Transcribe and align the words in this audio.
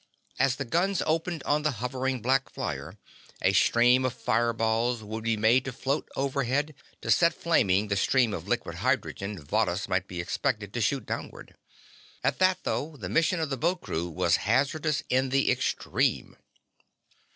As 0.39 0.55
the 0.55 0.65
guns 0.65 1.03
opened 1.05 1.43
on 1.43 1.61
the 1.61 1.73
hovering 1.77 2.23
black 2.23 2.49
flyer 2.49 2.97
a 3.43 3.53
stream 3.53 4.03
of 4.03 4.13
fire 4.15 4.51
balls 4.51 5.03
would 5.03 5.23
be 5.23 5.37
made 5.37 5.63
to 5.65 5.71
float 5.71 6.09
overhead 6.15 6.73
to 7.01 7.11
set 7.11 7.35
flaming 7.35 7.87
the 7.87 7.95
stream 7.95 8.33
of 8.33 8.47
liquid 8.47 8.77
hydrogen 8.77 9.37
Varrhus 9.37 9.87
might 9.87 10.07
be 10.07 10.19
expected 10.19 10.73
to 10.73 10.81
shoot 10.81 11.05
downward. 11.05 11.55
At 12.23 12.39
that, 12.39 12.63
though, 12.63 12.97
the 12.97 13.09
mission 13.09 13.39
of 13.39 13.51
the 13.51 13.57
boat 13.57 13.81
crew 13.81 14.09
was 14.09 14.37
hazardous 14.37 15.03
in 15.07 15.29
the 15.29 15.51
extreme. 15.51 16.35